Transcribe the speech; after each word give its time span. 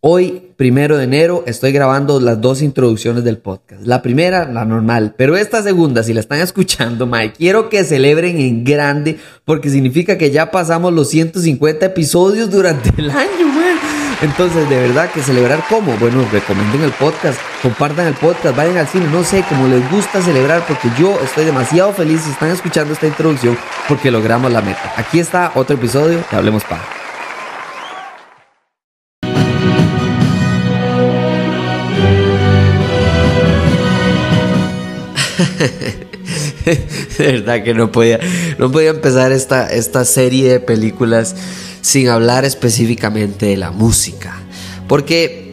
Hoy, 0.00 0.52
primero 0.56 0.96
de 0.96 1.02
enero, 1.02 1.42
estoy 1.48 1.72
grabando 1.72 2.20
las 2.20 2.40
dos 2.40 2.62
introducciones 2.62 3.24
del 3.24 3.38
podcast. 3.38 3.84
La 3.84 4.00
primera, 4.00 4.44
la 4.44 4.64
normal, 4.64 5.16
pero 5.18 5.36
esta 5.36 5.60
segunda, 5.60 6.04
si 6.04 6.14
la 6.14 6.20
están 6.20 6.38
escuchando, 6.38 7.04
Mike, 7.04 7.34
quiero 7.36 7.68
que 7.68 7.82
celebren 7.82 8.38
en 8.38 8.62
grande 8.62 9.18
porque 9.44 9.70
significa 9.70 10.16
que 10.16 10.30
ya 10.30 10.52
pasamos 10.52 10.92
los 10.92 11.08
150 11.10 11.84
episodios 11.86 12.48
durante 12.48 12.92
el 12.96 13.10
año, 13.10 13.48
man. 13.48 13.76
Entonces, 14.22 14.70
de 14.70 14.76
verdad 14.76 15.10
que 15.10 15.20
celebrar 15.20 15.64
cómo? 15.68 15.96
Bueno, 15.96 16.24
recomienden 16.30 16.82
el 16.82 16.92
podcast, 16.92 17.40
compartan 17.60 18.06
el 18.06 18.14
podcast, 18.14 18.56
vayan 18.56 18.76
al 18.76 18.86
cine, 18.86 19.08
no 19.10 19.24
sé, 19.24 19.44
como 19.48 19.66
les 19.66 19.90
gusta 19.90 20.22
celebrar 20.22 20.64
porque 20.64 20.88
yo 20.96 21.18
estoy 21.24 21.44
demasiado 21.44 21.92
feliz 21.92 22.20
si 22.20 22.30
están 22.30 22.50
escuchando 22.50 22.92
esta 22.92 23.08
introducción 23.08 23.58
porque 23.88 24.12
logramos 24.12 24.52
la 24.52 24.62
meta. 24.62 24.92
Aquí 24.96 25.18
está 25.18 25.50
otro 25.56 25.74
episodio 25.74 26.18
de 26.18 26.36
Hablemos 26.36 26.62
Pa. 26.62 26.97
de 37.18 37.32
verdad 37.32 37.62
que 37.62 37.74
no 37.74 37.90
podía, 37.90 38.20
no 38.58 38.70
podía 38.70 38.90
empezar 38.90 39.32
esta, 39.32 39.68
esta 39.68 40.04
serie 40.04 40.50
de 40.52 40.60
películas 40.60 41.34
sin 41.80 42.08
hablar 42.08 42.44
específicamente 42.44 43.46
de 43.46 43.56
la 43.56 43.70
música. 43.70 44.36
Porque 44.86 45.48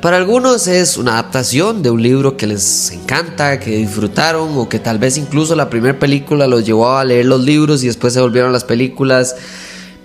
para 0.00 0.16
algunos 0.16 0.66
es 0.66 0.96
una 0.96 1.12
adaptación 1.12 1.82
de 1.82 1.90
un 1.90 2.02
libro 2.02 2.36
que 2.36 2.46
les 2.46 2.90
encanta, 2.90 3.60
que 3.60 3.76
disfrutaron 3.76 4.56
o 4.56 4.68
que 4.68 4.78
tal 4.78 4.98
vez 4.98 5.18
incluso 5.18 5.54
la 5.54 5.68
primera 5.68 5.98
película 5.98 6.46
los 6.46 6.64
llevó 6.64 6.96
a 6.96 7.04
leer 7.04 7.26
los 7.26 7.44
libros 7.44 7.82
y 7.84 7.86
después 7.86 8.14
se 8.14 8.20
volvieron 8.20 8.52
las 8.52 8.64
películas. 8.64 9.36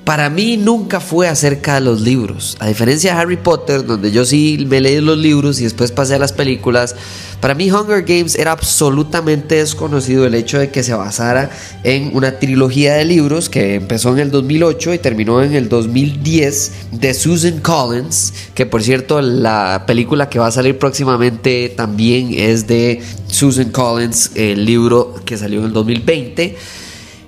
Para 0.05 0.29
mí 0.29 0.55
nunca 0.55 0.99
fue 0.99 1.27
acerca 1.27 1.73
de 1.73 1.81
los 1.81 2.01
libros. 2.01 2.57
A 2.59 2.67
diferencia 2.67 3.11
de 3.15 3.19
Harry 3.19 3.37
Potter, 3.37 3.83
donde 3.83 4.11
yo 4.11 4.23
sí 4.23 4.63
me 4.69 4.79
leí 4.79 5.01
los 5.01 5.17
libros 5.17 5.59
y 5.59 5.63
después 5.63 5.91
pasé 5.91 6.13
a 6.13 6.19
las 6.19 6.31
películas, 6.31 6.95
para 7.41 7.55
mí 7.55 7.71
Hunger 7.71 8.03
Games 8.03 8.35
era 8.35 8.51
absolutamente 8.51 9.55
desconocido 9.55 10.27
el 10.27 10.35
hecho 10.35 10.59
de 10.59 10.69
que 10.69 10.83
se 10.83 10.93
basara 10.93 11.49
en 11.83 12.15
una 12.15 12.37
trilogía 12.37 12.93
de 12.93 13.05
libros 13.05 13.49
que 13.49 13.73
empezó 13.73 14.13
en 14.13 14.19
el 14.19 14.29
2008 14.29 14.93
y 14.93 14.99
terminó 14.99 15.41
en 15.41 15.55
el 15.55 15.69
2010 15.69 16.71
de 16.91 17.13
Susan 17.15 17.59
Collins, 17.61 18.31
que 18.53 18.67
por 18.67 18.83
cierto 18.83 19.19
la 19.21 19.85
película 19.87 20.29
que 20.29 20.37
va 20.37 20.47
a 20.47 20.51
salir 20.51 20.77
próximamente 20.77 21.73
también 21.75 22.29
es 22.31 22.67
de 22.67 23.01
Susan 23.25 23.71
Collins, 23.71 24.33
el 24.35 24.65
libro 24.65 25.15
que 25.25 25.35
salió 25.35 25.61
en 25.61 25.65
el 25.65 25.73
2020. 25.73 26.84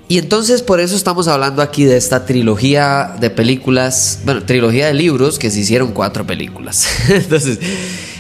Y 0.10 0.20
entonces 0.20 0.62
por 0.62 0.80
eso 0.80 0.96
estamos 0.96 1.28
hablando 1.28 1.62
aquí 1.62 1.84
de 1.84 1.98
esta 1.98 2.26
trilogía 2.26 3.16
de 3.20 3.30
películas, 3.30 4.20
bueno, 4.24 4.44
trilogía 4.44 4.88
de 4.88 4.94
libros 4.94 5.38
que 5.38 5.52
se 5.52 5.60
hicieron 5.60 5.92
cuatro 5.92 6.26
películas. 6.26 6.88
entonces, 7.10 7.60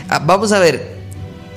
ah, 0.09 0.19
vamos 0.19 0.52
a 0.52 0.59
ver, 0.59 0.97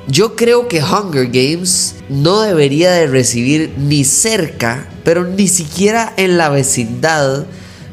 yo 0.06 0.36
creo 0.36 0.68
que 0.68 0.82
Hunger 0.82 1.26
Games 1.26 1.96
no 2.08 2.42
debería 2.42 2.92
de 2.92 3.08
recibir 3.08 3.72
ni 3.76 4.04
cerca, 4.04 4.88
pero 5.02 5.24
ni 5.24 5.48
siquiera 5.48 6.12
en 6.16 6.38
la 6.38 6.48
vecindad 6.48 7.46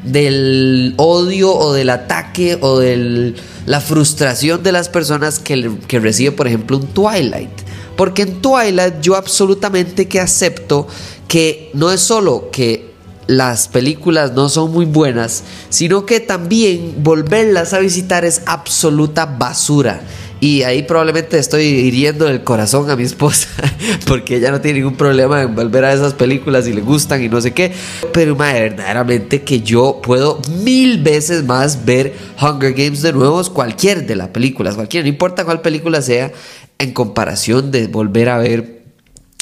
del 0.04 0.94
odio 0.96 1.52
o 1.52 1.72
del 1.72 1.90
ataque 1.90 2.56
o 2.60 2.78
de 2.78 3.34
la 3.66 3.80
frustración 3.80 4.62
de 4.62 4.70
las 4.70 4.88
personas 4.88 5.40
que, 5.40 5.72
que 5.88 5.98
recibe, 5.98 6.30
por 6.30 6.46
ejemplo, 6.46 6.76
un 6.76 6.86
Twilight. 6.86 7.67
Porque 7.98 8.22
en 8.22 8.40
Twilight 8.40 9.00
yo 9.00 9.16
absolutamente 9.16 10.06
que 10.06 10.20
acepto 10.20 10.86
que 11.26 11.68
no 11.74 11.90
es 11.90 12.00
solo 12.00 12.48
que 12.52 12.92
las 13.26 13.66
películas 13.66 14.34
no 14.34 14.48
son 14.48 14.72
muy 14.72 14.84
buenas, 14.84 15.42
sino 15.68 16.06
que 16.06 16.20
también 16.20 16.94
volverlas 16.98 17.74
a 17.74 17.80
visitar 17.80 18.24
es 18.24 18.42
absoluta 18.46 19.26
basura. 19.26 20.00
Y 20.40 20.62
ahí 20.62 20.84
probablemente 20.84 21.38
estoy 21.38 21.64
hiriendo 21.64 22.28
el 22.28 22.44
corazón 22.44 22.88
a 22.88 22.94
mi 22.94 23.02
esposa, 23.02 23.48
porque 24.06 24.36
ella 24.36 24.52
no 24.52 24.60
tiene 24.60 24.78
ningún 24.78 24.96
problema 24.96 25.42
en 25.42 25.56
volver 25.56 25.84
a 25.84 25.92
esas 25.92 26.14
películas 26.14 26.68
y 26.68 26.72
le 26.72 26.80
gustan 26.80 27.20
y 27.24 27.28
no 27.28 27.40
sé 27.40 27.52
qué. 27.52 27.72
Pero 28.12 28.36
madre, 28.36 28.70
verdaderamente 28.70 29.42
que 29.42 29.60
yo 29.62 30.00
puedo 30.00 30.40
mil 30.62 31.02
veces 31.02 31.44
más 31.44 31.84
ver 31.84 32.14
Hunger 32.40 32.74
Games 32.74 33.02
de 33.02 33.12
nuevo, 33.12 33.42
cualquier 33.52 34.06
de 34.06 34.14
las 34.14 34.28
películas, 34.28 34.76
cualquier, 34.76 35.02
no 35.02 35.08
importa 35.08 35.44
cuál 35.44 35.60
película 35.60 36.00
sea, 36.00 36.30
en 36.78 36.92
comparación 36.92 37.70
de 37.70 37.88
volver 37.88 38.28
a 38.28 38.38
ver 38.38 38.78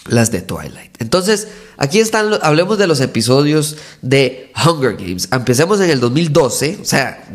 las 0.08 0.30
de 0.30 0.40
Twilight. 0.40 0.92
Entonces, 0.98 1.48
aquí 1.76 1.98
están, 1.98 2.30
hablemos 2.42 2.78
de 2.78 2.86
los 2.86 3.00
episodios 3.00 3.76
de 4.02 4.52
Hunger 4.54 4.96
Games. 4.96 5.28
Empecemos 5.32 5.80
en 5.80 5.90
el 5.90 6.00
2012, 6.00 6.78
o 6.80 6.84
sea, 6.84 7.28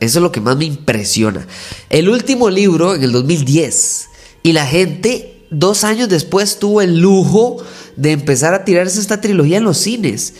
eso 0.00 0.18
es 0.18 0.22
lo 0.22 0.32
que 0.32 0.40
más 0.40 0.56
me 0.56 0.66
impresiona. 0.66 1.46
El 1.90 2.08
último 2.08 2.50
libro 2.50 2.94
en 2.94 3.02
el 3.02 3.12
2010 3.12 4.08
y 4.42 4.52
la 4.52 4.66
gente 4.66 5.46
dos 5.50 5.84
años 5.84 6.08
después 6.08 6.58
tuvo 6.58 6.82
el 6.82 7.00
lujo 7.00 7.56
de 7.96 8.12
empezar 8.12 8.54
a 8.54 8.64
tirarse 8.64 9.00
esta 9.00 9.20
trilogía 9.20 9.58
en 9.58 9.64
los 9.64 9.78
cines 9.78 10.34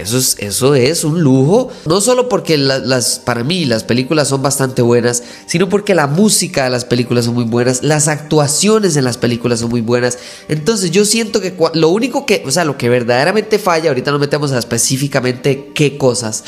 eso, 0.00 0.18
es, 0.18 0.36
eso 0.40 0.74
es 0.74 1.04
un 1.04 1.22
lujo, 1.22 1.70
no 1.86 2.00
solo 2.00 2.28
porque 2.28 2.58
las, 2.58 3.20
para 3.20 3.44
mí 3.44 3.64
las 3.64 3.84
películas 3.84 4.28
son 4.28 4.42
bastante 4.42 4.82
buenas, 4.82 5.22
sino 5.46 5.68
porque 5.68 5.94
la 5.94 6.08
música 6.08 6.64
de 6.64 6.70
las 6.70 6.84
películas 6.84 7.26
son 7.26 7.34
muy 7.34 7.44
buenas, 7.44 7.82
las 7.82 8.08
actuaciones 8.08 8.96
en 8.96 9.04
las 9.04 9.16
películas 9.16 9.60
son 9.60 9.70
muy 9.70 9.80
buenas. 9.80 10.18
Entonces 10.48 10.90
yo 10.90 11.04
siento 11.04 11.40
que 11.40 11.54
lo 11.74 11.88
único 11.88 12.26
que, 12.26 12.42
o 12.44 12.50
sea, 12.50 12.64
lo 12.64 12.76
que 12.76 12.88
verdaderamente 12.88 13.58
falla, 13.58 13.90
ahorita 13.90 14.10
no 14.10 14.18
metemos 14.18 14.50
a 14.52 14.58
específicamente 14.58 15.70
qué 15.72 15.96
cosas, 15.96 16.42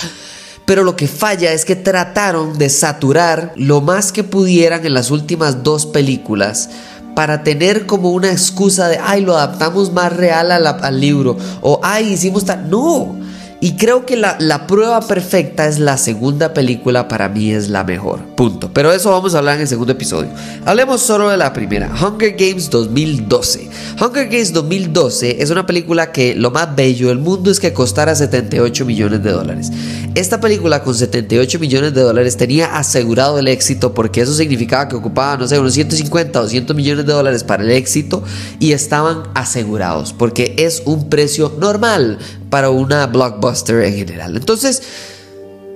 pero 0.67 0.83
lo 0.83 0.97
que 0.97 1.07
falla 1.07 1.53
es 1.53 1.65
que 1.65 1.77
trataron 1.77 2.59
de 2.59 2.69
saturar 2.69 3.53
lo 3.57 3.81
más 3.81 4.11
que 4.13 4.25
pudieran 4.25 4.85
en 4.85 4.95
las 4.95 5.11
últimas 5.11 5.63
dos 5.63 5.87
películas 5.87 6.71
para 7.15 7.43
tener 7.43 7.87
como 7.87 8.11
una 8.11 8.31
excusa 8.31 8.89
de, 8.89 8.99
ay, 8.99 9.23
lo 9.23 9.37
adaptamos 9.37 9.93
más 9.93 10.13
real 10.13 10.51
al 10.51 11.01
libro, 11.01 11.37
o 11.61 11.81
ay, 11.83 12.13
hicimos 12.13 12.45
tal. 12.45 12.69
No, 12.71 13.17
y 13.63 13.77
creo 13.77 14.05
que 14.05 14.17
la, 14.17 14.37
la, 14.41 14.67
prueba 14.67 15.01
perfecta 15.07 15.69
es 15.69 15.79
la 15.79 15.97
segunda 15.97 16.53
película, 16.53 17.07
para 17.07 17.29
mí 17.29 17.53
es 17.53 17.69
la 17.69 17.85
mejor. 17.85 18.19
Punto. 18.35 18.73
Pero 18.75 18.91
eso 18.93 19.13
vamos 19.13 19.37
a 19.37 19.39
hablar 19.39 19.55
en 19.55 19.61
el 19.61 19.69
segundo 19.69 19.93
episodio. 19.93 20.31
Hablemos 20.65 21.01
solo 21.01 21.31
de 21.31 21.37
la 21.37 21.53
primera, 21.53 21.89
Hunger 21.89 22.35
Games 22.37 22.69
2012. 22.71 23.71
Hunger 24.01 24.27
Games 24.27 24.53
2012 24.53 25.41
es 25.41 25.51
una 25.51 25.65
película 25.65 26.11
que 26.11 26.35
lo 26.35 26.51
más 26.51 26.75
bello 26.75 27.07
del 27.07 27.19
mundo 27.19 27.53
es 27.53 27.61
que 27.61 27.73
costara 27.73 28.17
78 28.17 28.85
millones 28.85 29.23
de 29.23 29.31
dólares. 29.31 29.71
Esta 30.17 30.41
película 30.41 30.83
con 30.83 30.97
78 30.97 31.61
millones 31.61 31.95
de 31.95 32.01
dólares 32.01 32.37
tenía 32.37 32.77
asegurado 32.77 33.39
el 33.39 33.47
éxito 33.47 33.95
porque 33.95 34.23
eso 34.23 34.35
significaba 34.35 34.89
que 34.89 34.97
ocupaba, 34.97 35.37
no 35.37 35.47
sé, 35.47 35.61
unos 35.61 35.75
150 35.75 36.41
o 36.41 36.43
200 36.43 36.75
millones 36.75 37.07
de 37.07 37.13
dólares 37.13 37.45
para 37.45 37.63
el 37.63 37.71
éxito 37.71 38.25
y 38.59 38.73
estaban 38.73 39.23
asegurados 39.35 40.13
porque 40.13 40.57
es 40.59 40.83
un 40.85 41.09
precio 41.09 41.55
normal 41.61 42.19
para 42.53 42.69
una 42.69 43.07
blockbuster 43.07 43.83
en 43.83 43.95
general. 43.95 44.37
Entonces, 44.37 44.83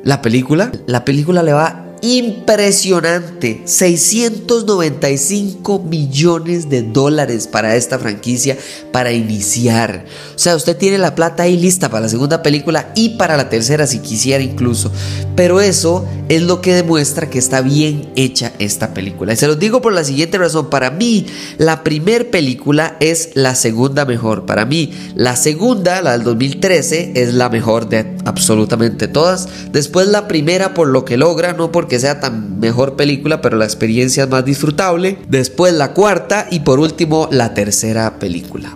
la 0.04 0.20
película, 0.20 0.70
la 0.86 1.06
película 1.06 1.42
le 1.42 1.54
va 1.54 1.85
impresionante. 2.02 3.62
695 3.64 5.78
millones 5.80 6.68
de 6.68 6.82
dólares 6.82 7.46
para 7.46 7.76
esta 7.76 7.98
franquicia 7.98 8.56
para 8.92 9.12
iniciar. 9.12 10.04
O 10.34 10.38
sea, 10.38 10.56
usted 10.56 10.76
tiene 10.76 10.98
la 10.98 11.14
plata 11.14 11.44
ahí 11.44 11.56
lista 11.56 11.88
para 11.88 12.02
la 12.02 12.08
segunda 12.08 12.42
película 12.42 12.92
y 12.94 13.10
para 13.10 13.36
la 13.36 13.48
tercera 13.48 13.86
si 13.86 14.00
quisiera 14.00 14.42
incluso. 14.42 14.90
Pero 15.34 15.60
eso 15.60 16.06
es 16.28 16.42
lo 16.42 16.60
que 16.60 16.74
demuestra 16.74 17.30
que 17.30 17.38
está 17.38 17.60
bien 17.60 18.10
hecha 18.16 18.52
esta 18.58 18.94
película. 18.94 19.32
Y 19.32 19.36
se 19.36 19.46
los 19.46 19.58
digo 19.58 19.80
por 19.80 19.92
la 19.92 20.04
siguiente 20.04 20.38
razón. 20.38 20.70
Para 20.70 20.90
mí, 20.90 21.26
la 21.58 21.84
primera 21.84 22.24
película 22.24 22.96
es 23.00 23.30
la 23.34 23.54
segunda 23.54 24.04
mejor. 24.04 24.46
Para 24.46 24.64
mí, 24.64 24.92
la 25.14 25.36
segunda, 25.36 26.02
la 26.02 26.12
del 26.12 26.24
2013, 26.24 27.12
es 27.14 27.34
la 27.34 27.48
mejor 27.48 27.88
de 27.88 28.16
absolutamente 28.24 29.08
todas. 29.08 29.48
Después 29.72 30.08
la 30.08 30.28
primera 30.28 30.74
por 30.74 30.88
lo 30.88 31.04
que 31.04 31.16
logra, 31.16 31.52
no 31.52 31.72
porque 31.86 32.00
sea 32.00 32.18
tan 32.18 32.58
mejor 32.58 32.96
película, 32.96 33.40
pero 33.40 33.56
la 33.56 33.64
experiencia 33.64 34.24
es 34.24 34.28
más 34.28 34.44
disfrutable. 34.44 35.18
Después 35.28 35.72
la 35.72 35.92
cuarta 35.92 36.48
y 36.50 36.58
por 36.60 36.80
último 36.80 37.28
la 37.30 37.54
tercera 37.54 38.18
película. 38.18 38.74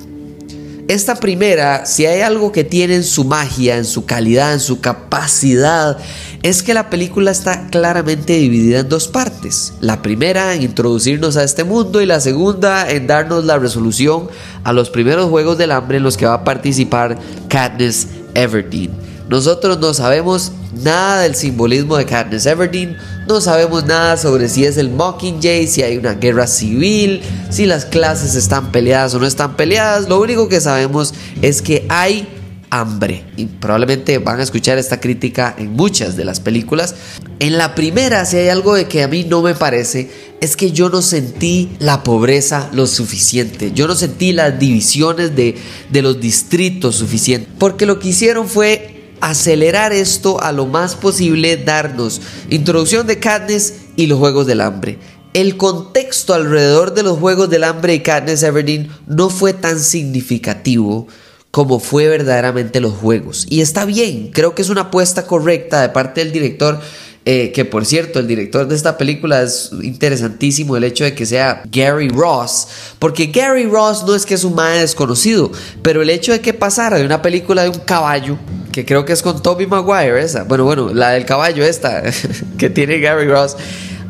Esta 0.87 1.17
primera, 1.17 1.87
si 1.87 2.07
hay 2.07 2.21
algo 2.21 2.53
que 2.53 2.63
tiene 2.63 2.95
en 2.95 3.03
su 3.03 3.25
magia, 3.25 3.79
en 3.79 3.85
su 3.85 4.07
calidad, 4.07 4.53
en 4.53 4.61
su 4.61 4.81
capacidad, 4.81 5.99
es 6.45 6.63
que 6.63 6.73
la 6.73 6.89
película 6.89 7.33
está 7.33 7.67
claramente 7.67 8.35
dividida 8.35 8.79
en 8.79 8.89
dos 8.89 9.09
partes. 9.09 9.73
La 9.81 10.03
primera 10.03 10.55
en 10.55 10.63
introducirnos 10.63 11.37
a 11.37 11.43
este 11.43 11.65
mundo 11.65 12.01
y 12.01 12.07
la 12.07 12.21
segunda 12.21 12.89
en 12.89 13.09
darnos 13.09 13.45
la 13.45 13.59
resolución 13.59 14.29
a 14.63 14.73
los 14.73 14.89
primeros 14.89 15.31
Juegos 15.31 15.59
del 15.59 15.73
Hambre 15.73 15.97
en 15.97 16.05
los 16.05 16.17
que 16.17 16.27
va 16.27 16.35
a 16.35 16.45
participar 16.45 17.19
Katniss 17.49 18.07
Everdeen. 18.35 19.00
Nosotros 19.31 19.79
no 19.79 19.95
sabemos 19.95 20.51
nada 20.83 21.23
del 21.23 21.37
simbolismo 21.37 21.97
de 21.97 22.05
Katniss 22.05 22.47
Everdeen, 22.47 22.97
no 23.29 23.41
sabemos 23.41 23.85
nada 23.85 24.17
sobre 24.17 24.49
si 24.49 24.65
es 24.65 24.77
el 24.77 24.91
Mockingjay, 24.91 25.69
si 25.69 25.83
hay 25.83 25.99
una 25.99 26.15
guerra 26.15 26.49
civil, 26.49 27.23
si 27.49 27.65
las 27.65 27.85
clases 27.85 28.35
están 28.35 28.73
peleadas 28.73 29.15
o 29.15 29.21
no 29.21 29.27
están 29.27 29.57
peleadas. 29.57 30.09
Lo 30.09 30.21
único 30.21 30.49
que 30.49 30.61
sabemos 30.61 31.15
es 31.43 31.63
que 31.63 31.87
hay 31.89 32.27
hambre. 32.71 33.25
Y 33.37 33.47
probablemente 33.47 34.19
van 34.19 34.41
a 34.41 34.43
escuchar 34.43 34.79
esta 34.79 34.99
crítica 34.99 35.55
en 35.57 35.75
muchas 35.75 36.17
de 36.17 36.25
las 36.25 36.41
películas. 36.41 36.97
En 37.39 37.57
la 37.57 37.77
primera, 37.77 38.25
si 38.25 38.37
hay 38.37 38.49
algo 38.49 38.75
de 38.75 38.89
que 38.89 39.05
a 39.05 39.09
mí 39.09 39.23
no 39.23 39.43
me 39.43 39.55
parece, 39.55 40.11
es 40.41 40.57
que 40.57 40.73
yo 40.73 40.89
no 40.89 41.03
sentí 41.03 41.71
la 41.79 42.03
pobreza 42.03 42.69
lo 42.73 42.89
suficiente. 42.89 43.71
Yo 43.71 43.87
no 43.87 43.95
sentí 43.95 44.33
las 44.33 44.59
divisiones 44.59 45.37
de, 45.37 45.57
de 45.89 46.03
los 46.03 46.21
distritos 46.21 46.97
suficientes. 46.97 47.49
Porque 47.61 47.87
lo 47.87 48.01
que 48.01 48.09
hicieron 48.09 48.49
fue 48.49 49.00
acelerar 49.21 49.93
esto 49.93 50.41
a 50.43 50.53
lo 50.53 50.67
más 50.67 50.95
posible, 50.95 51.57
darnos 51.57 52.21
introducción 52.49 53.07
de 53.07 53.19
Katniss 53.19 53.75
y 53.97 54.07
los 54.07 54.19
Juegos 54.19 54.47
del 54.47 54.61
Hambre. 54.61 54.99
El 55.33 55.57
contexto 55.57 56.35
alrededor 56.35 56.95
de 56.95 57.05
los 57.05 57.19
Juegos 57.19 57.51
del 57.51 57.65
Hambre 57.65 57.95
y 57.95 58.01
Katniss 58.01 58.43
Everdeen 58.43 58.91
no 59.07 59.31
fue 59.31 59.53
tan 59.53 59.79
significativo 59.79 61.07
como 61.51 61.81
fue 61.81 62.09
verdaderamente 62.09 62.81
los 62.81 62.95
juegos. 62.95 63.47
Y 63.49 63.61
está 63.61 63.85
bien, 63.85 64.31
creo 64.33 64.55
que 64.55 64.63
es 64.63 64.69
una 64.69 64.83
apuesta 64.83 65.27
correcta 65.27 65.83
de 65.83 65.89
parte 65.89 66.21
del 66.21 66.33
director. 66.33 66.81
Eh, 67.27 67.53
que 67.53 67.67
por 67.67 67.85
cierto, 67.85 68.19
el 68.19 68.27
director 68.27 68.67
de 68.67 68.75
esta 68.75 68.97
película 68.97 69.43
es 69.43 69.73
interesantísimo 69.83 70.75
el 70.79 70.85
hecho 70.85 71.05
de 71.05 71.15
que 71.15 71.27
sea 71.27 71.63
Gary 71.71 72.09
Ross, 72.09 72.67
porque 72.99 73.27
Gary 73.27 73.67
Ross 73.67 74.05
no 74.07 74.15
es 74.15 74.25
que 74.25 74.33
es 74.33 74.43
un 74.43 74.55
más 74.55 74.81
desconocido, 74.81 75.53
pero 75.83 76.01
el 76.01 76.09
hecho 76.09 76.33
de 76.33 76.41
que 76.41 76.55
pasara 76.55 76.97
de 76.97 77.05
una 77.05 77.21
película 77.21 77.63
de 77.63 77.69
un 77.69 77.79
caballo, 77.81 78.39
que 78.73 78.85
creo 78.85 79.05
que 79.05 79.13
es 79.13 79.23
con 79.23 79.43
Toby 79.43 79.67
Maguire, 79.67 80.23
esa, 80.23 80.45
bueno, 80.45 80.65
bueno, 80.65 80.93
la 80.93 81.11
del 81.11 81.25
caballo 81.25 81.65
esta, 81.65 82.03
que 82.59 82.71
tiene 82.71 83.01
Gary 83.01 83.27
Ross, 83.27 83.57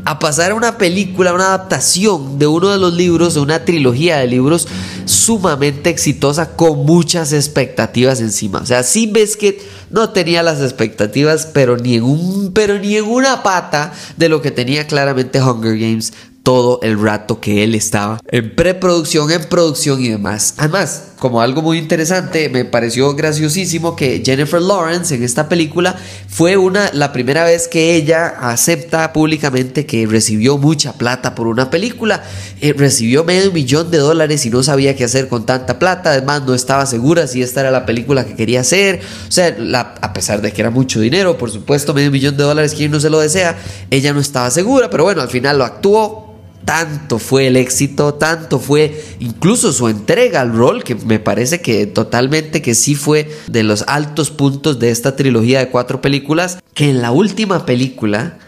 a 0.05 0.19
pasar 0.19 0.53
a 0.53 0.55
una 0.55 0.79
película, 0.79 1.33
una 1.33 1.49
adaptación 1.49 2.39
de 2.39 2.47
uno 2.47 2.71
de 2.71 2.79
los 2.79 2.95
libros, 2.95 3.35
de 3.35 3.41
una 3.41 3.65
trilogía 3.65 4.19
de 4.19 4.27
libros 4.27 4.67
sumamente 5.05 5.91
exitosa 5.91 6.57
con 6.57 6.87
muchas 6.87 7.33
expectativas 7.33 8.21
encima. 8.21 8.61
O 8.61 8.67
sea, 8.67 8.83
sí 8.83 9.07
ves 9.12 9.37
que 9.37 9.62
no 9.91 10.11
tenía 10.11 10.43
las 10.43 10.61
expectativas, 10.61 11.47
pero 11.53 11.77
ni 11.77 11.97
en 11.97 12.05
un, 12.05 12.53
pero 12.55 12.79
ni 12.79 12.97
en 12.97 13.05
una 13.05 13.43
pata 13.43 13.93
de 14.17 14.29
lo 14.29 14.41
que 14.41 14.51
tenía 14.51 14.87
claramente 14.87 15.43
Hunger 15.43 15.79
Games 15.79 16.12
todo 16.43 16.81
el 16.83 17.01
rato 17.01 17.41
que 17.41 17.62
él 17.65 17.75
estaba 17.75 18.19
en 18.29 18.55
preproducción, 18.55 19.31
en 19.31 19.45
producción 19.45 20.01
y 20.01 20.09
demás. 20.09 20.55
Además, 20.57 21.10
como 21.21 21.43
algo 21.43 21.61
muy 21.61 21.77
interesante, 21.77 22.49
me 22.49 22.65
pareció 22.65 23.15
graciosísimo 23.15 23.95
que 23.95 24.23
Jennifer 24.25 24.61
Lawrence 24.61 25.15
en 25.15 25.23
esta 25.23 25.51
película 25.51 25.95
fue 26.29 26.57
una 26.57 26.91
la 26.95 27.13
primera 27.13 27.45
vez 27.45 27.69
que 27.69 27.95
ella 27.95 28.27
acepta 28.27 29.13
públicamente 29.13 29.85
que 29.85 30.07
recibió 30.07 30.57
mucha 30.57 30.95
plata 30.95 31.35
por 31.35 31.47
una 31.47 31.69
película. 31.69 32.25
Eh, 32.63 32.73
recibió 32.73 33.23
medio 33.23 33.53
millón 33.53 33.91
de 33.91 33.99
dólares 33.99 34.47
y 34.47 34.51
no 34.51 34.63
sabía 34.63 34.97
qué 34.97 35.05
hacer 35.05 35.29
con 35.29 35.45
tanta 35.45 35.79
plata. 35.79 36.11
Además, 36.13 36.43
no 36.47 36.55
estaba 36.55 36.87
segura 36.87 37.27
si 37.27 37.43
esta 37.43 37.61
era 37.61 37.71
la 37.71 37.85
película 37.85 38.25
que 38.25 38.35
quería 38.35 38.63
hacer. 38.63 39.01
O 39.29 39.31
sea, 39.31 39.55
a 40.01 40.13
pesar 40.15 40.41
de 40.41 40.53
que 40.53 40.63
era 40.63 40.71
mucho 40.71 41.01
dinero, 41.01 41.37
por 41.37 41.51
supuesto, 41.51 41.93
medio 41.93 42.11
millón 42.11 42.39
de 42.39 42.45
dólares, 42.45 42.75
quien 42.75 42.91
no 42.91 42.99
se 42.99 43.11
lo 43.11 43.21
desea, 43.21 43.59
ella 43.91 44.15
no 44.15 44.21
estaba 44.21 44.51
segura, 44.51 44.89
pero 44.89 45.05
bueno, 45.05 45.21
al 45.21 45.29
final 45.29 45.59
lo 45.59 45.65
actuó 45.65 46.31
tanto 46.65 47.19
fue 47.19 47.47
el 47.47 47.57
éxito, 47.57 48.15
tanto 48.15 48.59
fue 48.59 49.03
incluso 49.19 49.73
su 49.73 49.89
entrega 49.89 50.41
al 50.41 50.55
rol, 50.55 50.85
que 50.85 50.95
me 50.95 51.19
parece 51.19 51.61
que 51.61 51.87
totalmente 51.87 52.62
que 52.62 52.75
sí 52.75 52.95
fue 52.95 53.31
de 53.47 53.62
los 53.62 53.85
altos 53.87 54.31
puntos 54.31 54.79
de 54.79 54.91
esta 54.91 55.17
trilogía 55.17 55.59
de 55.59 55.69
cuatro 55.69 56.01
películas, 56.01 56.59
que 56.75 56.91
en 56.91 57.03
la 57.03 57.11
última 57.11 57.67
película 57.67 58.39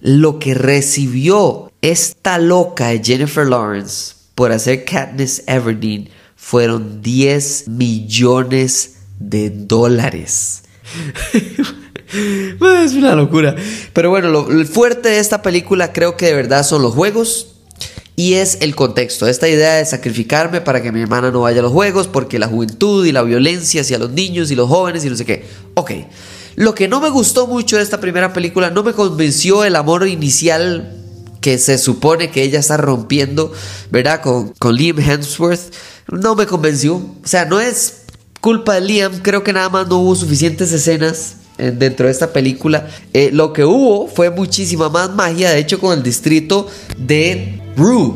lo 0.00 0.38
que 0.38 0.54
recibió 0.54 1.70
esta 1.82 2.38
loca 2.38 2.88
de 2.88 3.02
Jennifer 3.02 3.46
Lawrence 3.46 4.14
por 4.34 4.52
hacer 4.52 4.84
Katniss 4.84 5.42
Everdeen 5.46 6.08
fueron 6.36 7.02
10 7.02 7.68
millones 7.68 8.96
de 9.18 9.50
dólares. 9.50 10.62
es 12.84 12.94
una 12.94 13.14
locura. 13.14 13.54
Pero 13.92 14.10
bueno, 14.10 14.28
lo, 14.28 14.64
fuerte 14.66 15.10
de 15.10 15.18
esta 15.18 15.42
película 15.42 15.92
creo 15.92 16.16
que 16.16 16.26
de 16.26 16.34
verdad 16.34 16.64
son 16.64 16.82
los 16.82 16.94
juegos. 16.94 17.49
Y 18.20 18.34
es 18.34 18.58
el 18.60 18.76
contexto, 18.76 19.26
esta 19.26 19.48
idea 19.48 19.76
de 19.76 19.86
sacrificarme 19.86 20.60
para 20.60 20.82
que 20.82 20.92
mi 20.92 21.00
hermana 21.00 21.30
no 21.30 21.40
vaya 21.40 21.60
a 21.60 21.62
los 21.62 21.72
juegos, 21.72 22.06
porque 22.06 22.38
la 22.38 22.48
juventud 22.48 23.06
y 23.06 23.12
la 23.12 23.22
violencia 23.22 23.80
hacia 23.80 23.96
los 23.96 24.10
niños 24.10 24.50
y 24.50 24.56
los 24.56 24.68
jóvenes 24.68 25.06
y 25.06 25.08
no 25.08 25.16
sé 25.16 25.24
qué. 25.24 25.46
Ok, 25.72 25.92
lo 26.56 26.74
que 26.74 26.86
no 26.86 27.00
me 27.00 27.08
gustó 27.08 27.46
mucho 27.46 27.78
de 27.78 27.82
esta 27.82 27.98
primera 27.98 28.34
película, 28.34 28.68
no 28.68 28.82
me 28.82 28.92
convenció 28.92 29.64
el 29.64 29.74
amor 29.74 30.06
inicial 30.06 30.98
que 31.40 31.56
se 31.56 31.78
supone 31.78 32.30
que 32.30 32.42
ella 32.42 32.60
está 32.60 32.76
rompiendo, 32.76 33.54
¿verdad? 33.90 34.20
Con, 34.20 34.50
con 34.58 34.74
Liam 34.74 34.98
Hemsworth, 34.98 35.72
no 36.12 36.34
me 36.34 36.44
convenció. 36.44 36.96
O 36.96 37.26
sea, 37.26 37.46
no 37.46 37.58
es 37.58 38.02
culpa 38.42 38.74
de 38.74 38.82
Liam, 38.82 39.20
creo 39.22 39.42
que 39.42 39.54
nada 39.54 39.70
más 39.70 39.88
no 39.88 39.96
hubo 39.96 40.14
suficientes 40.14 40.70
escenas 40.72 41.36
dentro 41.56 42.06
de 42.06 42.12
esta 42.12 42.32
película. 42.32 42.88
Eh, 43.12 43.30
lo 43.32 43.52
que 43.52 43.64
hubo 43.64 44.08
fue 44.08 44.30
muchísima 44.30 44.88
más 44.88 45.10
magia, 45.10 45.50
de 45.50 45.58
hecho 45.58 45.78
con 45.78 45.96
el 45.96 46.02
distrito 46.02 46.68
de 46.98 47.59
Rue. 47.80 48.12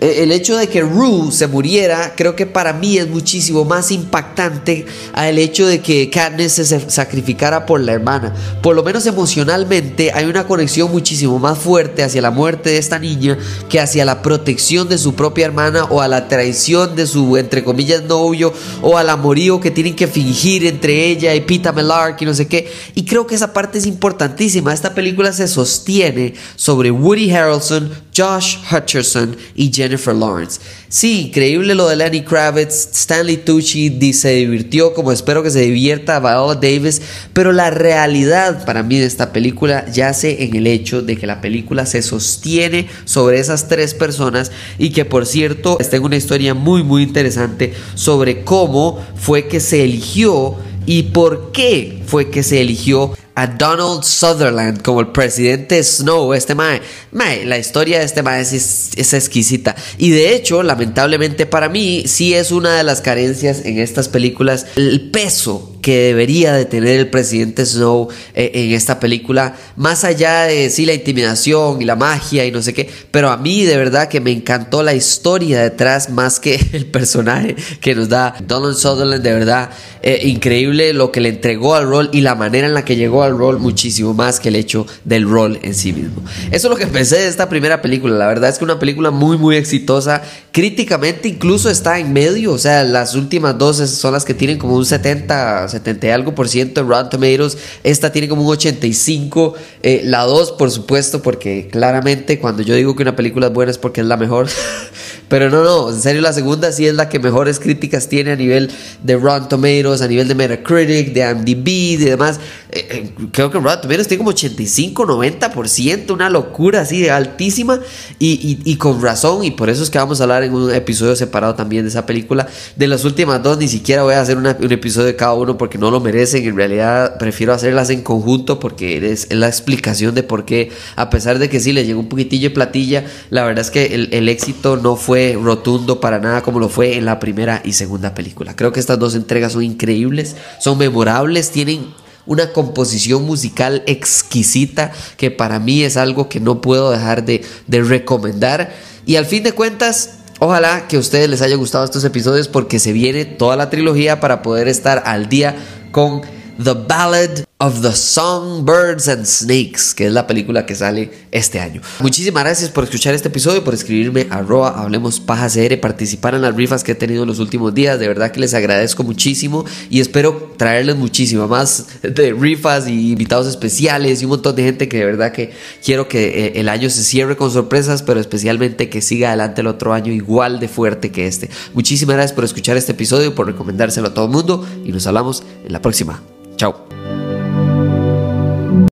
E, 0.00 0.24
el 0.24 0.32
hecho 0.32 0.56
de 0.56 0.68
que 0.68 0.80
Rue 0.82 1.30
se 1.30 1.46
muriera, 1.46 2.14
creo 2.16 2.34
que 2.34 2.46
para 2.46 2.72
mí 2.72 2.98
es 2.98 3.08
muchísimo 3.08 3.64
más 3.64 3.92
impactante 3.92 4.86
al 5.12 5.38
hecho 5.38 5.66
de 5.68 5.80
que 5.80 6.10
Katniss 6.10 6.54
se 6.54 6.90
sacrificara 6.90 7.64
por 7.64 7.80
la 7.80 7.92
hermana. 7.92 8.34
Por 8.60 8.74
lo 8.74 8.82
menos 8.82 9.06
emocionalmente 9.06 10.10
hay 10.12 10.24
una 10.24 10.48
conexión 10.48 10.90
muchísimo 10.90 11.38
más 11.38 11.58
fuerte 11.58 12.02
hacia 12.02 12.20
la 12.20 12.32
muerte 12.32 12.70
de 12.70 12.78
esta 12.78 12.98
niña 12.98 13.38
que 13.68 13.80
hacia 13.80 14.04
la 14.04 14.20
protección 14.20 14.88
de 14.88 14.98
su 14.98 15.14
propia 15.14 15.46
hermana 15.46 15.84
o 15.84 16.00
a 16.00 16.08
la 16.08 16.26
traición 16.26 16.96
de 16.96 17.06
su, 17.06 17.36
entre 17.36 17.62
comillas, 17.62 18.02
novio 18.02 18.52
o 18.82 18.98
al 18.98 19.10
amorío 19.10 19.60
que 19.60 19.70
tienen 19.70 19.94
que 19.94 20.08
fingir 20.08 20.66
entre 20.66 21.06
ella 21.06 21.34
y 21.34 21.42
Pita 21.42 21.72
Mellark 21.72 22.20
y 22.20 22.24
no 22.24 22.34
sé 22.34 22.48
qué. 22.48 22.68
Y 22.96 23.04
creo 23.04 23.28
que 23.28 23.36
esa 23.36 23.52
parte 23.52 23.78
es 23.78 23.86
importantísima. 23.86 24.74
Esta 24.74 24.92
película 24.92 25.32
se 25.32 25.46
sostiene 25.46 26.34
sobre 26.56 26.90
Woody 26.90 27.30
Harrelson, 27.30 27.90
Josh 28.16 28.58
Hutcherson 28.70 29.36
y 29.54 29.72
Jennifer 29.72 30.14
Lawrence. 30.14 30.60
Sí, 30.88 31.26
increíble 31.26 31.74
lo 31.74 31.88
de 31.88 31.96
Lenny 31.96 32.22
Kravitz, 32.22 32.88
Stanley 32.92 33.38
Tucci 33.38 34.12
se 34.12 34.30
divirtió 34.30 34.94
como 34.94 35.10
espero 35.10 35.42
que 35.42 35.50
se 35.50 35.60
divierta 35.60 36.20
Viola 36.20 36.54
Davis, 36.54 37.02
pero 37.32 37.52
la 37.52 37.70
realidad 37.70 38.64
para 38.64 38.82
mí 38.82 38.98
de 38.98 39.06
esta 39.06 39.32
película 39.32 39.86
yace 39.92 40.44
en 40.44 40.54
el 40.54 40.66
hecho 40.66 41.02
de 41.02 41.16
que 41.16 41.26
la 41.26 41.40
película 41.40 41.86
se 41.86 42.02
sostiene 42.02 42.88
sobre 43.04 43.40
esas 43.40 43.68
tres 43.68 43.94
personas 43.94 44.52
y 44.78 44.90
que 44.90 45.04
por 45.04 45.26
cierto 45.26 45.78
tengo 45.90 46.06
una 46.06 46.16
historia 46.16 46.54
muy 46.54 46.82
muy 46.82 47.02
interesante 47.02 47.74
sobre 47.94 48.42
cómo 48.42 49.04
fue 49.16 49.48
que 49.48 49.60
se 49.60 49.84
eligió 49.84 50.56
y 50.86 51.04
por 51.04 51.52
qué 51.52 52.02
fue 52.06 52.30
que 52.30 52.42
se 52.42 52.60
eligió 52.60 53.14
a 53.34 53.46
Donald 53.46 54.04
Sutherland 54.04 54.82
como 54.82 55.00
el 55.00 55.08
presidente 55.08 55.82
Snow, 55.82 56.34
este 56.34 56.54
mae. 56.54 56.80
mae 57.12 57.44
la 57.44 57.58
historia 57.58 57.98
de 57.98 58.04
este 58.04 58.22
mae 58.22 58.40
es, 58.40 58.52
es, 58.96 59.12
exquisita. 59.12 59.74
Y 59.98 60.10
de 60.10 60.34
hecho, 60.34 60.62
lamentablemente 60.62 61.46
para 61.46 61.68
mí, 61.68 62.04
sí 62.06 62.34
es 62.34 62.52
una 62.52 62.76
de 62.76 62.84
las 62.84 63.00
carencias 63.00 63.62
en 63.64 63.78
estas 63.78 64.08
películas. 64.08 64.66
El 64.76 65.10
peso 65.10 65.73
que 65.84 66.04
debería 66.04 66.54
de 66.54 66.64
tener 66.64 66.98
el 66.98 67.10
presidente 67.10 67.66
Snow 67.66 68.08
eh, 68.34 68.52
en 68.54 68.72
esta 68.72 68.98
película, 69.00 69.54
más 69.76 70.04
allá 70.04 70.44
de 70.44 70.70
sí 70.70 70.86
la 70.86 70.94
intimidación 70.94 71.82
y 71.82 71.84
la 71.84 71.94
magia 71.94 72.46
y 72.46 72.50
no 72.50 72.62
sé 72.62 72.72
qué, 72.72 72.88
pero 73.10 73.28
a 73.28 73.36
mí 73.36 73.64
de 73.64 73.76
verdad 73.76 74.08
que 74.08 74.18
me 74.18 74.32
encantó 74.32 74.82
la 74.82 74.94
historia 74.94 75.60
detrás 75.60 76.08
más 76.08 76.40
que 76.40 76.54
el 76.72 76.86
personaje 76.86 77.54
que 77.82 77.94
nos 77.94 78.08
da 78.08 78.34
Donald 78.48 78.78
Sutherland, 78.78 79.22
de 79.22 79.32
verdad 79.34 79.70
eh, 80.00 80.20
increíble 80.24 80.94
lo 80.94 81.12
que 81.12 81.20
le 81.20 81.28
entregó 81.28 81.74
al 81.74 81.86
rol 81.86 82.08
y 82.14 82.22
la 82.22 82.34
manera 82.34 82.66
en 82.66 82.72
la 82.72 82.86
que 82.86 82.96
llegó 82.96 83.22
al 83.22 83.36
rol 83.36 83.58
muchísimo 83.58 84.14
más 84.14 84.40
que 84.40 84.48
el 84.48 84.56
hecho 84.56 84.86
del 85.04 85.28
rol 85.28 85.58
en 85.62 85.74
sí 85.74 85.92
mismo. 85.92 86.22
Eso 86.50 86.68
es 86.68 86.70
lo 86.70 86.76
que 86.76 86.86
pensé 86.86 87.18
de 87.18 87.28
esta 87.28 87.50
primera 87.50 87.82
película, 87.82 88.16
la 88.16 88.26
verdad 88.26 88.48
es 88.48 88.56
que 88.56 88.64
una 88.64 88.78
película 88.78 89.10
muy 89.10 89.36
muy 89.36 89.56
exitosa, 89.56 90.22
críticamente 90.50 91.28
incluso 91.28 91.68
está 91.68 91.98
en 91.98 92.14
medio, 92.14 92.52
o 92.54 92.58
sea, 92.58 92.84
las 92.84 93.14
últimas 93.14 93.58
dos 93.58 93.76
son 93.76 94.14
las 94.14 94.24
que 94.24 94.32
tienen 94.32 94.56
como 94.56 94.76
un 94.76 94.86
70 94.86 95.68
70 95.74 96.06
y 96.06 96.10
algo 96.10 96.34
por 96.34 96.48
ciento 96.48 96.80
en 96.80 96.88
Rotten 96.88 97.10
Tomatoes. 97.10 97.58
Esta 97.82 98.12
tiene 98.12 98.28
como 98.28 98.42
un 98.42 98.52
85. 98.52 99.54
Eh, 99.82 100.02
la 100.04 100.22
2, 100.22 100.52
por 100.52 100.70
supuesto, 100.70 101.22
porque 101.22 101.68
claramente 101.70 102.38
cuando 102.38 102.62
yo 102.62 102.74
digo 102.74 102.96
que 102.96 103.02
una 103.02 103.16
película 103.16 103.48
es 103.48 103.52
buena 103.52 103.70
es 103.70 103.78
porque 103.78 104.00
es 104.00 104.06
la 104.06 104.16
mejor. 104.16 104.48
Pero 105.28 105.50
no, 105.50 105.64
no, 105.64 105.90
en 105.90 106.00
serio 106.00 106.20
la 106.20 106.32
segunda 106.32 106.70
sí 106.70 106.86
es 106.86 106.94
la 106.94 107.08
que 107.08 107.18
mejores 107.18 107.58
críticas 107.58 108.08
tiene 108.08 108.32
a 108.32 108.36
nivel 108.36 108.70
de 109.02 109.16
Rotten 109.16 109.48
Tomatoes, 109.48 110.02
a 110.02 110.08
nivel 110.08 110.28
de 110.28 110.34
Metacritic, 110.34 111.12
de 111.12 111.20
IMDb 111.20 111.68
y 111.68 111.96
demás. 111.96 112.38
Eh, 112.70 112.86
eh, 112.90 113.28
creo 113.32 113.50
que 113.50 113.58
Rotten 113.58 113.82
Tomatoes 113.82 114.06
tiene 114.06 114.18
como 114.18 114.30
85, 114.30 115.06
90%, 115.06 116.12
una 116.12 116.28
locura 116.30 116.82
así 116.82 117.08
altísima 117.08 117.80
y, 118.18 118.58
y, 118.64 118.76
con 118.76 119.00
razón 119.00 119.44
y 119.44 119.50
por 119.50 119.70
eso 119.70 119.82
es 119.82 119.90
que 119.90 119.98
vamos 119.98 120.20
a 120.20 120.24
hablar 120.24 120.42
en 120.42 120.52
un 120.52 120.72
episodio 120.72 121.16
separado 121.16 121.54
también 121.54 121.84
de 121.84 121.88
esa 121.88 122.06
película. 122.06 122.46
De 122.76 122.86
las 122.86 123.04
últimas 123.04 123.42
dos 123.42 123.58
ni 123.58 123.68
siquiera 123.68 124.02
voy 124.02 124.14
a 124.14 124.20
hacer 124.20 124.36
un 124.36 124.46
episodio 124.46 125.06
de 125.06 125.16
cada 125.16 125.34
uno 125.34 125.56
porque 125.64 125.78
no 125.78 125.90
lo 125.90 125.98
merecen. 125.98 126.44
En 126.44 126.56
realidad 126.56 127.16
prefiero 127.16 127.54
hacerlas 127.54 127.88
en 127.88 128.02
conjunto 128.02 128.60
porque 128.60 129.10
es, 129.10 129.32
la 129.32 129.46
explicación 129.46 130.14
de 130.14 130.22
por 130.22 130.44
qué, 130.44 130.70
a 130.94 131.08
pesar 131.08 131.38
de 131.38 131.48
que 131.48 131.58
sí 131.58 131.72
le 131.72 131.86
llegó 131.86 132.00
un 132.00 132.10
poquitillo 132.10 132.50
de 132.50 132.54
platilla, 132.54 133.06
la 133.30 133.44
verdad 133.44 133.62
es 133.64 133.70
que 133.70 133.94
el, 133.94 134.28
éxito 134.28 134.76
no 134.76 134.96
fue 134.96 135.38
rotundo 135.42 136.00
para 136.00 136.18
nada 136.18 136.42
como 136.42 136.58
lo 136.58 136.68
fue 136.68 136.98
en 136.98 137.06
la 137.06 137.18
primera 137.18 137.62
y 137.64 137.72
segunda 137.72 138.12
película. 138.12 138.54
Creo 138.54 138.72
que 138.72 138.80
estas 138.80 138.98
dos 138.98 139.14
entregas 139.14 139.54
son 139.54 139.62
increíbles, 139.62 140.36
son 140.60 140.76
memorables, 140.76 141.50
tienen 141.50 141.86
una 142.26 142.52
composición 142.52 143.24
musical 143.24 143.84
exquisita 143.86 144.92
que 145.16 145.30
para 145.30 145.60
mí 145.60 145.82
es 145.82 145.96
algo 145.96 146.28
que 146.28 146.40
no 146.40 146.60
puedo 146.60 146.90
dejar 146.90 147.24
de, 147.24 147.42
de 147.68 147.82
recomendar. 147.82 148.70
Y 149.06 149.16
al 149.16 149.24
fin 149.24 149.42
de 149.42 149.52
cuentas, 149.52 150.23
Ojalá 150.46 150.88
que 150.88 150.96
a 150.96 150.98
ustedes 150.98 151.30
les 151.30 151.40
haya 151.40 151.56
gustado 151.56 151.86
estos 151.86 152.04
episodios 152.04 152.48
porque 152.48 152.78
se 152.78 152.92
viene 152.92 153.24
toda 153.24 153.56
la 153.56 153.70
trilogía 153.70 154.20
para 154.20 154.42
poder 154.42 154.68
estar 154.68 155.02
al 155.06 155.30
día 155.30 155.56
con 155.90 156.20
The 156.62 156.74
Ballad 156.86 157.30
of 157.58 157.82
the 157.82 157.92
Songbirds 157.92 159.08
and 159.08 159.24
Snakes, 159.24 159.94
que 159.94 160.06
es 160.06 160.12
la 160.12 160.26
película 160.26 160.66
que 160.66 160.74
sale 160.74 161.10
este 161.30 161.60
año. 161.60 161.80
Muchísimas 162.00 162.42
gracias 162.42 162.70
por 162.70 162.84
escuchar 162.84 163.14
este 163.14 163.28
episodio, 163.28 163.62
por 163.62 163.74
escribirme 163.74 164.26
a 164.30 164.42
Roa, 164.42 164.80
Hablemos 164.80 165.20
Paja 165.20 165.48
CR, 165.48 165.78
participar 165.80 166.34
en 166.34 166.42
las 166.42 166.54
rifas 166.54 166.82
que 166.82 166.92
he 166.92 166.94
tenido 166.94 167.22
en 167.22 167.28
los 167.28 167.38
últimos 167.38 167.72
días. 167.72 167.98
De 168.00 168.08
verdad 168.08 168.32
que 168.32 168.40
les 168.40 168.54
agradezco 168.54 169.04
muchísimo 169.04 169.64
y 169.88 170.00
espero 170.00 170.52
traerles 170.56 170.96
muchísimo 170.96 171.46
más 171.46 171.86
de 172.02 172.32
rifas 172.32 172.88
y 172.88 173.12
invitados 173.12 173.46
especiales 173.46 174.20
y 174.20 174.24
un 174.24 174.32
montón 174.32 174.56
de 174.56 174.64
gente 174.64 174.88
que 174.88 174.98
de 174.98 175.04
verdad 175.04 175.32
que 175.32 175.52
quiero 175.82 176.08
que 176.08 176.46
eh, 176.46 176.52
el 176.56 176.68
año 176.68 176.90
se 176.90 177.04
cierre 177.04 177.36
con 177.36 177.52
sorpresas, 177.52 178.02
pero 178.02 178.18
especialmente 178.18 178.88
que 178.88 179.00
siga 179.00 179.28
adelante 179.28 179.60
el 179.60 179.68
otro 179.68 179.92
año 179.94 180.12
igual 180.12 180.58
de 180.58 180.66
fuerte 180.66 181.12
que 181.12 181.28
este. 181.28 181.48
Muchísimas 181.72 182.16
gracias 182.16 182.34
por 182.34 182.44
escuchar 182.44 182.76
este 182.76 182.92
episodio, 182.92 183.34
por 183.34 183.46
recomendárselo 183.46 184.08
a 184.08 184.14
todo 184.14 184.24
el 184.24 184.32
mundo 184.32 184.66
y 184.84 184.90
nos 184.90 185.06
hablamos 185.06 185.44
en 185.64 185.72
la 185.72 185.80
próxima. 185.80 186.20
Chao. 186.56 186.93